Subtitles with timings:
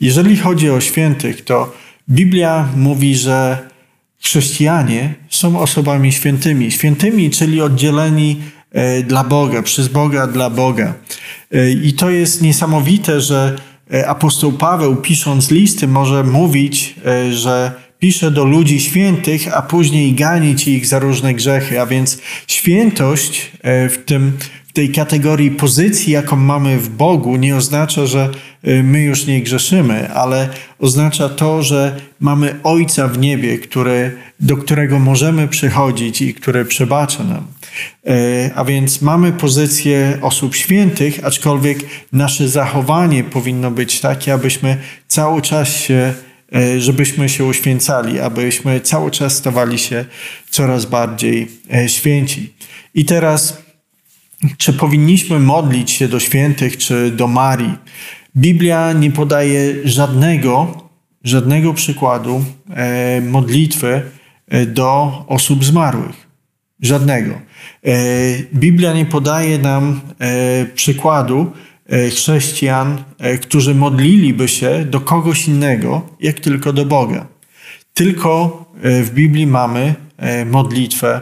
[0.00, 1.72] Jeżeli chodzi o świętych, to
[2.08, 3.58] Biblia mówi, że
[4.24, 6.70] chrześcijanie są osobami świętymi.
[6.70, 8.40] Świętymi, czyli oddzieleni
[8.72, 10.94] e, dla Boga, przez Boga dla Boga.
[11.52, 13.56] E, I to jest niesamowite, że
[13.92, 16.94] e, apostoł Paweł, pisząc listy, może mówić,
[17.30, 21.80] że pisze do ludzi świętych, a później ganić ich za różne grzechy.
[21.80, 24.32] A więc świętość w tym
[24.74, 28.30] tej kategorii pozycji, jaką mamy w Bogu, nie oznacza, że
[28.68, 34.56] y, my już nie grzeszymy, ale oznacza to, że mamy Ojca w niebie, który, do
[34.56, 37.46] którego możemy przychodzić i który przebacza nam.
[38.08, 41.78] Y, a więc mamy pozycję osób świętych, aczkolwiek
[42.12, 44.76] nasze zachowanie powinno być takie, abyśmy
[45.08, 46.14] cały czas się
[46.56, 50.04] y, żebyśmy się uświęcali, abyśmy cały czas stawali się
[50.50, 51.48] coraz bardziej
[51.86, 52.52] święci.
[52.94, 53.63] I teraz
[54.56, 57.74] czy powinniśmy modlić się do świętych czy do Marii?
[58.36, 60.84] Biblia nie podaje żadnego,
[61.24, 64.02] żadnego przykładu e, modlitwy
[64.48, 66.24] e, do osób zmarłych.
[66.80, 67.34] Żadnego.
[67.34, 67.92] E,
[68.54, 70.00] Biblia nie podaje nam
[70.74, 71.52] przykładu
[72.10, 73.04] chrześcijan,
[73.42, 77.26] którzy modliliby się do kogoś innego, jak tylko do Boga.
[77.94, 79.94] Tylko w Biblii mamy
[80.46, 81.20] modlitwę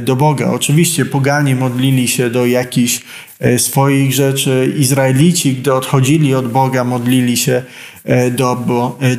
[0.00, 0.50] do Boga.
[0.50, 3.00] Oczywiście poganie modlili się do jakichś
[3.40, 4.74] e, swoich rzeczy.
[4.78, 7.62] Izraelici, gdy odchodzili od Boga, modlili się
[8.04, 8.56] e, do,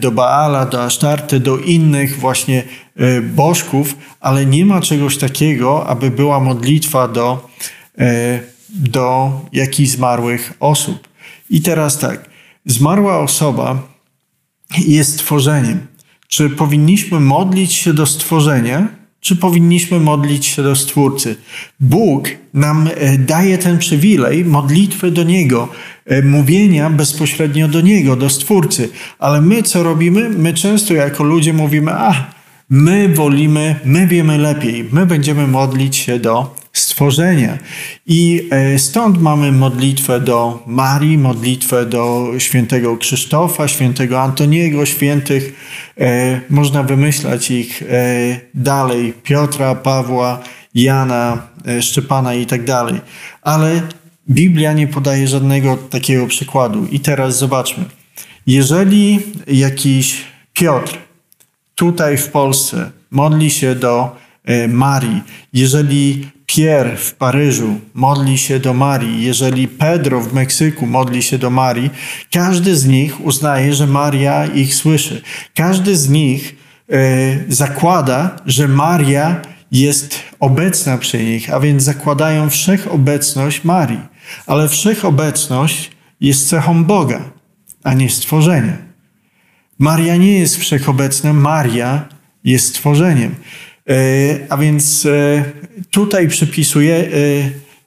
[0.00, 2.62] do Baala, do Asztarty, do innych właśnie
[3.22, 7.48] bożków, ale nie ma czegoś takiego, aby była modlitwa do,
[8.70, 11.08] do jakichś zmarłych osób.
[11.50, 12.30] I teraz tak,
[12.66, 13.82] zmarła osoba
[14.78, 15.86] jest stworzeniem.
[16.28, 18.99] Czy powinniśmy modlić się do stworzenia?
[19.20, 21.36] Czy powinniśmy modlić się do Stwórcy?
[21.80, 25.68] Bóg nam e, daje ten przywilej modlitwy do Niego,
[26.06, 28.88] e, mówienia bezpośrednio do Niego, do Stwórcy.
[29.18, 30.28] Ale my co robimy?
[30.28, 32.30] My często jako ludzie mówimy, a
[32.70, 37.58] my wolimy, my wiemy lepiej, my będziemy modlić się do stworzenia.
[38.06, 45.52] I e, stąd mamy modlitwę do Marii, modlitwę do świętego Krzysztofa, świętego Antoniego, świętych,
[46.00, 47.86] e, można wymyślać ich e,
[48.54, 50.42] dalej, Piotra, Pawła,
[50.74, 51.42] Jana,
[51.80, 53.00] Szczepana i tak dalej.
[53.42, 53.82] Ale
[54.30, 56.86] Biblia nie podaje żadnego takiego przykładu.
[56.90, 57.84] I teraz zobaczmy.
[58.46, 60.98] Jeżeli jakiś Piotr
[61.74, 64.16] tutaj w Polsce modli się do
[64.68, 71.38] Marii, jeżeli Pierre w Paryżu modli się do Marii, jeżeli Pedro w Meksyku modli się
[71.38, 71.90] do Marii,
[72.32, 75.22] każdy z nich uznaje, że Maria ich słyszy.
[75.54, 76.56] Każdy z nich
[76.88, 76.96] e,
[77.48, 84.00] zakłada, że Maria jest obecna przy nich, a więc zakładają wszechobecność Marii.
[84.46, 85.90] Ale wszechobecność
[86.20, 87.20] jest cechą Boga,
[87.82, 88.76] a nie stworzenia.
[89.78, 92.08] Maria nie jest wszechobecna, Maria
[92.44, 93.34] jest stworzeniem.
[93.88, 93.94] E,
[94.48, 95.44] a więc e,
[95.90, 97.08] tutaj przypisuję e,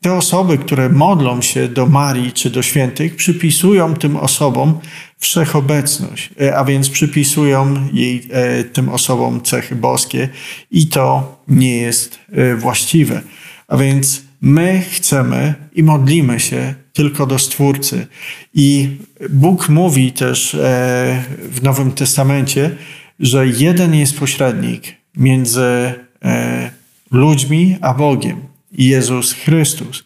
[0.00, 4.78] te osoby, które modlą się do Marii czy do świętych, przypisują tym osobom
[5.18, 8.28] wszechobecność, a więc przypisują jej,
[8.72, 10.28] tym osobom cechy boskie
[10.70, 12.18] i to nie jest
[12.56, 13.22] właściwe.
[13.68, 18.06] A więc my chcemy i modlimy się tylko do Stwórcy.
[18.54, 18.96] I
[19.30, 20.56] Bóg mówi też
[21.50, 22.70] w Nowym Testamencie,
[23.18, 25.94] że jeden jest pośrednik między
[26.24, 26.70] e,
[27.10, 28.40] ludźmi a Bogiem.
[28.72, 30.04] Jezus Chrystus.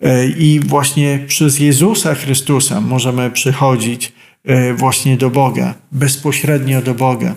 [0.00, 4.12] E, I właśnie przez Jezusa Chrystusa możemy przychodzić
[4.44, 7.34] e, właśnie do Boga, bezpośrednio do Boga.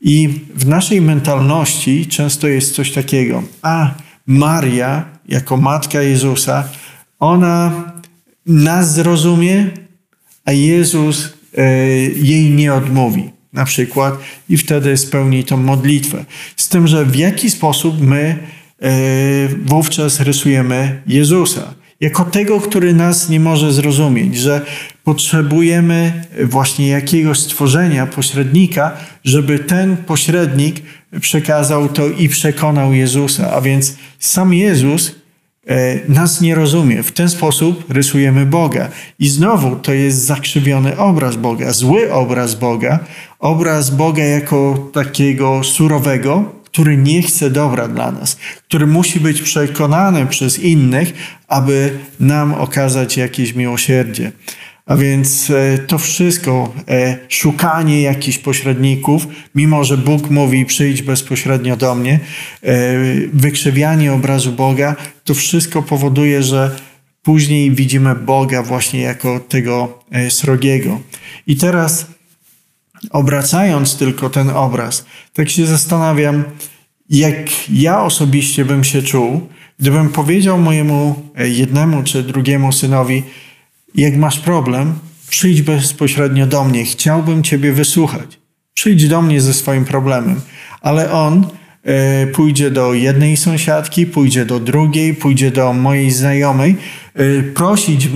[0.00, 3.42] I w naszej mentalności często jest coś takiego.
[3.62, 3.94] A
[4.26, 6.68] Maria, jako matka Jezusa,
[7.18, 7.92] ona
[8.46, 9.70] nas zrozumie,
[10.44, 11.32] a Jezus
[12.16, 14.14] jej nie odmówi na przykład,
[14.48, 16.24] i wtedy spełni tą modlitwę.
[16.56, 18.38] Z tym, że w jaki sposób my
[18.82, 18.90] e,
[19.64, 21.74] wówczas rysujemy Jezusa.
[22.00, 24.60] Jako tego, który nas nie może zrozumieć, że
[25.04, 30.82] potrzebujemy właśnie jakiegoś stworzenia, pośrednika, żeby ten pośrednik
[31.20, 33.52] przekazał to i przekonał Jezusa.
[33.52, 35.23] A więc sam Jezus
[36.08, 37.02] nas nie rozumie.
[37.02, 38.88] W ten sposób rysujemy Boga.
[39.18, 42.98] I znowu to jest zakrzywiony obraz Boga, zły obraz Boga,
[43.38, 48.36] obraz Boga jako takiego surowego, który nie chce dobra dla nas,
[48.68, 51.12] który musi być przekonany przez innych,
[51.48, 54.32] aby nam okazać jakieś miłosierdzie.
[54.86, 61.76] A więc e, to wszystko, e, szukanie jakichś pośredników, mimo że Bóg mówi przyjdź bezpośrednio
[61.76, 62.20] do mnie,
[62.62, 62.94] e,
[63.32, 66.76] wykrzywianie obrazu Boga, to wszystko powoduje, że
[67.22, 71.00] później widzimy Boga właśnie jako tego srogiego.
[71.46, 72.06] I teraz
[73.10, 76.44] obracając tylko ten obraz, tak się zastanawiam,
[77.10, 79.48] jak ja osobiście bym się czuł,
[79.78, 83.22] gdybym powiedział mojemu jednemu czy drugiemu synowi,
[83.94, 84.98] jak masz problem,
[85.28, 88.38] przyjdź bezpośrednio do mnie, chciałbym Ciebie wysłuchać.
[88.74, 90.40] Przyjdź do mnie ze swoim problemem.
[90.80, 91.46] Ale on
[91.82, 96.76] e, pójdzie do jednej sąsiadki, pójdzie do drugiej, pójdzie do mojej znajomej,
[97.14, 98.08] e, prosić,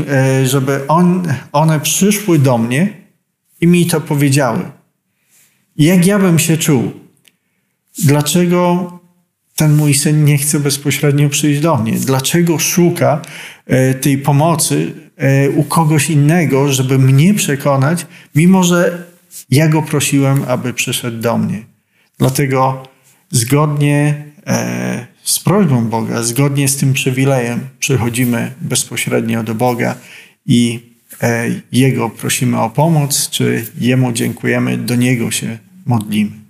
[0.45, 2.93] żeby on, one przyszły do mnie
[3.61, 4.61] i mi to powiedziały.
[5.77, 6.93] Jak ja bym się czuł?
[7.99, 8.93] Dlaczego
[9.59, 11.93] ten mój syn nie chce bezpośrednio przyjść do mnie?
[11.93, 13.23] Dlaczego szuka
[13.67, 19.07] e, tej pomocy e, u kogoś innego, żeby mnie przekonać, mimo że
[19.51, 21.65] ja go prosiłem, aby przyszedł do mnie?
[22.19, 22.89] Dlatego
[23.31, 29.95] zgodnie e, z prośbą Boga, zgodnie z tym przywilejem, przychodzimy bezpośrednio do Boga
[30.47, 30.89] i
[31.73, 36.48] Jego prosimy o pomoc, czy Jemu dziękujemy, do Niego się modlimy.